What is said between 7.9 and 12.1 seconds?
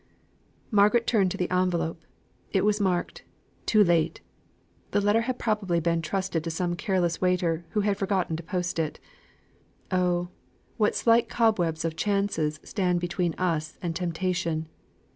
forgotten to post it. Oh! what slight cobwebs of